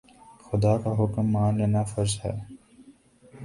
[0.45, 2.33] خدا کا حکم مان لینا فرض ہے